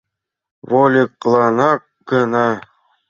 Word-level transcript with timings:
Вольыкланак 0.69 1.81
гына. 2.09 2.47